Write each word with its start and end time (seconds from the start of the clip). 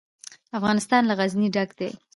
افغانستان 0.57 1.01
له 1.09 1.13
غزني 1.19 1.47
ډک 1.55 1.69
دی. 1.79 1.89